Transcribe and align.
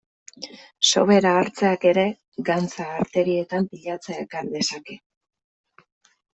Sobera 0.91 1.33
hartzeak 1.41 1.85
ere 1.91 2.07
gantza 2.49 2.89
arterietan 3.03 3.69
pilatzea 3.77 4.27
ekar 4.27 4.53
dezake. 4.59 5.01